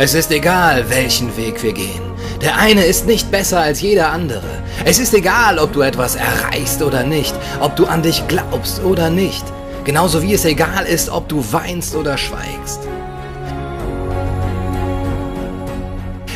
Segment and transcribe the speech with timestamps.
[0.00, 2.00] Es ist egal, welchen Weg wir gehen.
[2.40, 4.62] Der eine ist nicht besser als jeder andere.
[4.84, 9.10] Es ist egal, ob du etwas erreichst oder nicht, ob du an dich glaubst oder
[9.10, 9.44] nicht.
[9.84, 12.78] Genauso wie es egal ist, ob du weinst oder schweigst.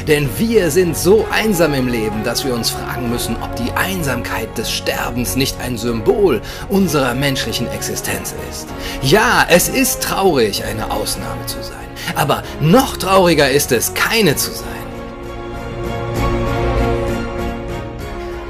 [0.08, 4.56] Denn wir sind so einsam im Leben, dass wir uns fragen müssen, ob die Einsamkeit
[4.58, 8.68] des Sterbens nicht ein Symbol unserer menschlichen Existenz ist.
[9.02, 11.76] Ja, es ist traurig, eine Ausnahme zu sein.
[12.16, 14.68] Aber noch trauriger ist es, keine zu sein.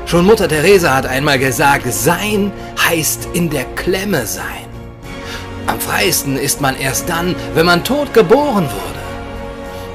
[0.06, 2.53] Schon Mutter Teresa hat einmal gesagt, sein
[2.87, 4.45] heißt in der Klemme sein.
[5.66, 8.91] Am freiesten ist man erst dann, wenn man tot geboren wurde.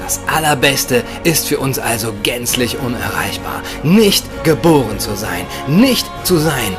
[0.07, 3.61] Das Allerbeste ist für uns also gänzlich unerreichbar.
[3.83, 6.77] Nicht geboren zu sein, nicht zu sein,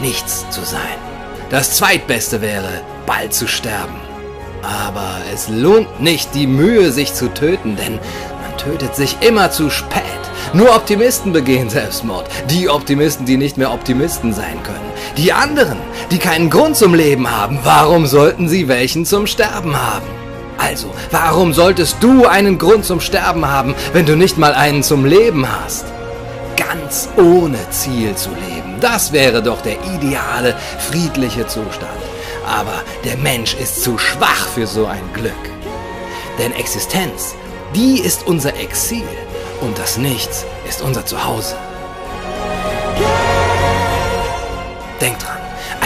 [0.00, 0.78] nichts zu sein.
[1.50, 3.96] Das Zweitbeste wäre, bald zu sterben.
[4.62, 9.70] Aber es lohnt nicht die Mühe, sich zu töten, denn man tötet sich immer zu
[9.70, 10.04] spät.
[10.52, 12.28] Nur Optimisten begehen Selbstmord.
[12.48, 14.92] Die Optimisten, die nicht mehr Optimisten sein können.
[15.16, 15.78] Die anderen,
[16.12, 20.17] die keinen Grund zum Leben haben, warum sollten sie welchen zum Sterben haben?
[20.68, 25.06] Also, warum solltest du einen Grund zum Sterben haben, wenn du nicht mal einen zum
[25.06, 25.86] Leben hast?
[26.56, 32.02] Ganz ohne Ziel zu leben, das wäre doch der ideale, friedliche Zustand.
[32.46, 35.32] Aber der Mensch ist zu schwach für so ein Glück.
[36.38, 37.34] Denn Existenz,
[37.74, 39.08] die ist unser Exil
[39.62, 41.56] und das Nichts ist unser Zuhause.
[45.00, 45.37] Denk dran.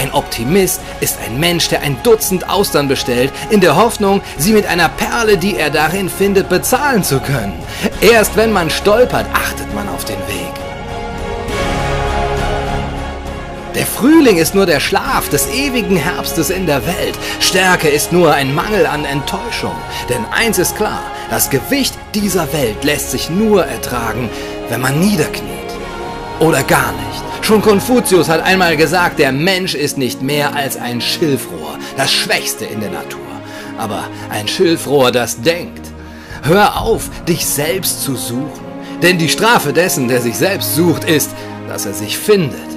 [0.03, 4.67] Ein Optimist ist ein Mensch, der ein Dutzend Austern bestellt, in der Hoffnung, sie mit
[4.67, 7.55] einer Perle, die er darin findet, bezahlen zu können.
[8.01, 10.53] Erst wenn man stolpert, achtet man auf den Weg.
[13.77, 17.17] Der Frühling ist nur der Schlaf des ewigen Herbstes in der Welt.
[17.39, 19.77] Stärke ist nur ein Mangel an Enttäuschung.
[20.09, 24.29] Denn eins ist klar, das Gewicht dieser Welt lässt sich nur ertragen,
[24.69, 25.49] wenn man niederkniet.
[26.41, 27.32] Oder gar nicht.
[27.43, 32.65] Schon Konfuzius hat einmal gesagt, der Mensch ist nicht mehr als ein Schilfrohr, das Schwächste
[32.65, 33.21] in der Natur.
[33.77, 35.91] Aber ein Schilfrohr, das denkt.
[36.45, 38.65] Hör auf, dich selbst zu suchen.
[39.03, 41.31] Denn die Strafe dessen, der sich selbst sucht, ist,
[41.69, 42.73] dass er sich findet.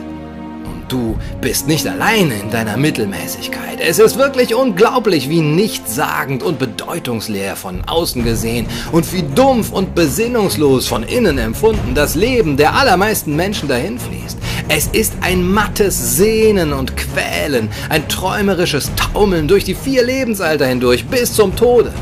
[0.87, 3.79] Du bist nicht alleine in deiner Mittelmäßigkeit.
[3.79, 9.95] Es ist wirklich unglaublich, wie nichtssagend und bedeutungsleer von außen gesehen und wie dumpf und
[9.95, 14.37] besinnungslos von innen empfunden das Leben der allermeisten Menschen dahinfließt.
[14.67, 21.05] Es ist ein mattes Sehnen und Quälen, ein träumerisches Taumeln durch die vier Lebensalter hindurch
[21.05, 21.93] bis zum Tode,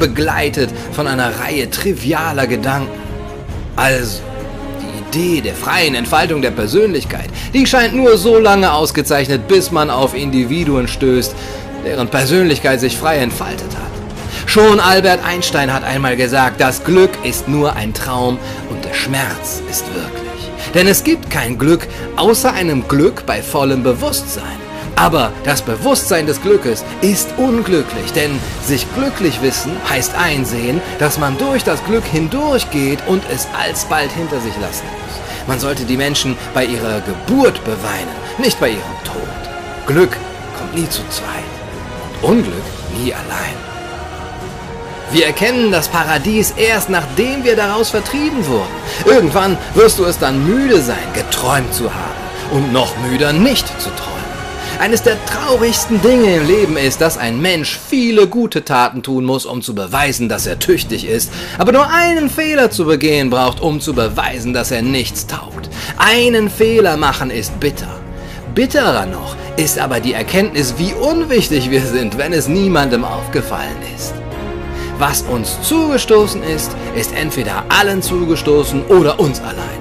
[0.00, 2.98] begleitet von einer Reihe trivialer Gedanken.
[3.76, 4.18] Also,
[5.08, 10.14] Idee der freien Entfaltung der Persönlichkeit, die scheint nur so lange ausgezeichnet, bis man auf
[10.16, 11.36] Individuen stößt,
[11.84, 14.48] deren Persönlichkeit sich frei entfaltet hat.
[14.48, 18.38] Schon Albert Einstein hat einmal gesagt, das Glück ist nur ein Traum
[18.70, 20.27] und der Schmerz ist wirklich.
[20.74, 21.86] Denn es gibt kein Glück
[22.16, 24.58] außer einem Glück bei vollem Bewusstsein.
[24.96, 31.38] Aber das Bewusstsein des Glückes ist unglücklich, denn sich glücklich wissen heißt einsehen, dass man
[31.38, 35.20] durch das Glück hindurchgeht und es alsbald hinter sich lassen muss.
[35.46, 39.86] Man sollte die Menschen bei ihrer Geburt beweinen, nicht bei ihrem Tod.
[39.86, 40.16] Glück
[40.58, 41.28] kommt nie zu zweit
[42.22, 42.64] und Unglück
[42.98, 43.67] nie allein.
[45.10, 48.68] Wir erkennen das Paradies erst nachdem wir daraus vertrieben wurden.
[49.06, 52.18] Irgendwann wirst du es dann müde sein, geträumt zu haben
[52.50, 54.18] und noch müder nicht zu träumen.
[54.78, 59.44] Eines der traurigsten Dinge im Leben ist, dass ein Mensch viele gute Taten tun muss,
[59.44, 63.80] um zu beweisen, dass er tüchtig ist, aber nur einen Fehler zu begehen braucht, um
[63.80, 65.70] zu beweisen, dass er nichts taugt.
[65.96, 67.98] Einen Fehler machen ist bitter.
[68.54, 74.17] Bitterer noch ist aber die Erkenntnis, wie unwichtig wir sind, wenn es niemandem aufgefallen ist.
[74.98, 79.78] Was uns zugestoßen ist, ist entweder allen zugestoßen oder uns allein.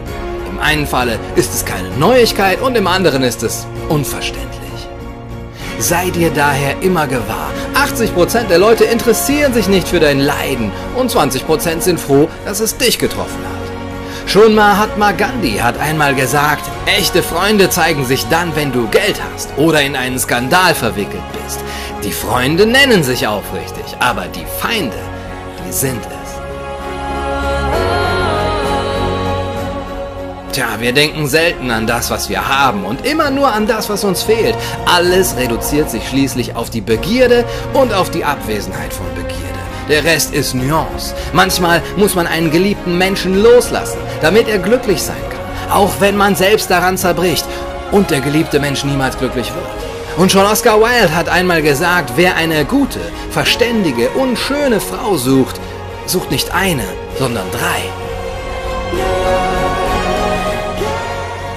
[0.48, 4.48] Im einen Falle ist es keine Neuigkeit und im anderen ist es unverständlich.
[5.80, 7.50] Sei dir daher immer gewahr.
[7.74, 12.78] 80% der Leute interessieren sich nicht für dein Leiden und 20% sind froh, dass es
[12.78, 13.57] dich getroffen hat.
[14.28, 19.58] Schon Mahatma Gandhi hat einmal gesagt, echte Freunde zeigen sich dann, wenn du Geld hast
[19.58, 21.62] oder in einen Skandal verwickelt bist.
[22.04, 24.98] Die Freunde nennen sich aufrichtig, aber die Feinde,
[25.66, 26.28] die sind es.
[30.52, 34.04] Tja, wir denken selten an das, was wir haben und immer nur an das, was
[34.04, 34.58] uns fehlt.
[34.94, 39.67] Alles reduziert sich schließlich auf die Begierde und auf die Abwesenheit von Begierde.
[39.90, 41.16] Der Rest ist Nuance.
[41.34, 45.72] Manchmal muss man einen geliebten Menschen loslassen, damit er glücklich sein kann.
[45.72, 47.46] Auch wenn man selbst daran zerbricht
[47.92, 49.66] und der geliebte Mensch niemals glücklich wird.
[50.18, 53.00] Und schon Oscar Wilde hat einmal gesagt, wer eine gute,
[53.32, 55.60] verständige und schöne Frau sucht,
[56.06, 56.84] sucht nicht eine,
[57.18, 57.84] sondern drei.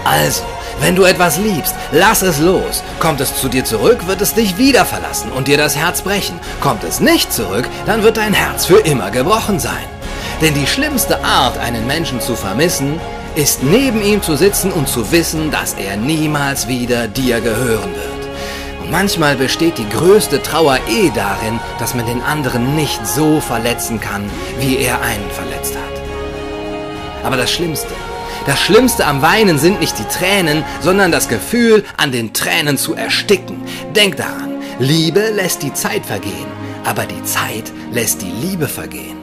[0.04, 0.42] Also,
[0.80, 2.82] wenn du etwas liebst, lass es los.
[2.98, 6.40] Kommt es zu dir zurück, wird es dich wieder verlassen und dir das Herz brechen.
[6.60, 9.84] Kommt es nicht zurück, dann wird dein Herz für immer gebrochen sein.
[10.40, 12.98] Denn die schlimmste Art, einen Menschen zu vermissen,
[13.34, 18.20] ist neben ihm zu sitzen und zu wissen, dass er niemals wieder dir gehören wird.
[18.82, 24.00] Und manchmal besteht die größte Trauer eh darin, dass man den anderen nicht so verletzen
[24.00, 24.24] kann,
[24.58, 27.24] wie er einen verletzt hat.
[27.24, 27.92] Aber das Schlimmste,
[28.46, 32.94] das Schlimmste am Weinen sind nicht die Tränen, sondern das Gefühl, an den Tränen zu
[32.94, 33.56] ersticken.
[33.94, 36.46] Denk daran, Liebe lässt die Zeit vergehen,
[36.84, 39.18] aber die Zeit lässt die Liebe vergehen.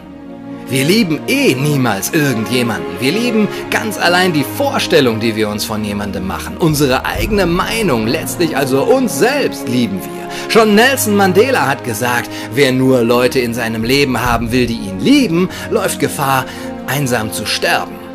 [0.69, 2.99] Wir lieben eh niemals irgendjemanden.
[2.99, 6.57] Wir lieben ganz allein die Vorstellung, die wir uns von jemandem machen.
[6.57, 10.51] Unsere eigene Meinung, letztlich also uns selbst lieben wir.
[10.51, 14.99] Schon Nelson Mandela hat gesagt, wer nur Leute in seinem Leben haben will, die ihn
[14.99, 16.45] lieben, läuft Gefahr,
[16.85, 18.06] einsam zu sterben.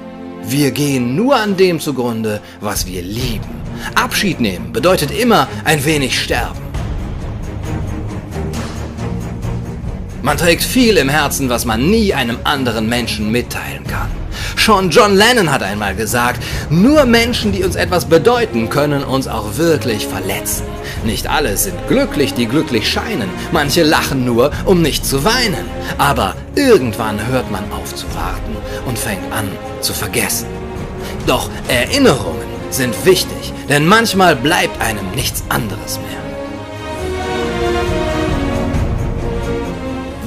[0.44, 3.62] Wir gehen nur an dem zugrunde, was wir lieben.
[3.94, 6.60] Abschied nehmen bedeutet immer ein wenig sterben.
[10.22, 14.08] Man trägt viel im Herzen, was man nie einem anderen Menschen mitteilen kann.
[14.56, 16.40] Schon John Lennon hat einmal gesagt,
[16.70, 20.64] nur Menschen, die uns etwas bedeuten, können uns auch wirklich verletzen.
[21.04, 23.28] Nicht alle sind glücklich, die glücklich scheinen.
[23.50, 25.68] Manche lachen nur, um nicht zu weinen.
[25.98, 28.56] Aber irgendwann hört man auf zu warten
[28.86, 29.48] und fängt an
[29.80, 30.46] zu vergessen.
[31.26, 36.22] Doch Erinnerungen sind wichtig, denn manchmal bleibt einem nichts anderes mehr.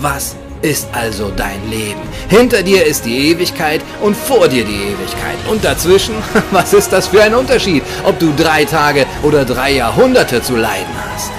[0.01, 2.01] Was ist also dein Leben?
[2.27, 5.37] Hinter dir ist die Ewigkeit und vor dir die Ewigkeit.
[5.49, 6.15] Und dazwischen,
[6.51, 10.95] was ist das für ein Unterschied, ob du drei Tage oder drei Jahrhunderte zu leiden
[11.13, 11.31] hast?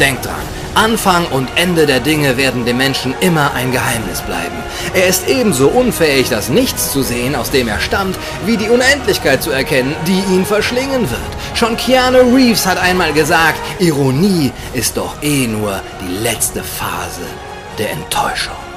[0.00, 0.34] Denk dran,
[0.74, 4.56] Anfang und Ende der Dinge werden dem Menschen immer ein Geheimnis bleiben.
[4.94, 9.42] Er ist ebenso unfähig, das Nichts zu sehen, aus dem er stammt, wie die Unendlichkeit
[9.42, 11.20] zu erkennen, die ihn verschlingen wird.
[11.52, 17.20] Schon Keanu Reeves hat einmal gesagt, Ironie ist doch eh nur die letzte Phase
[17.78, 18.71] der Enttäuschung.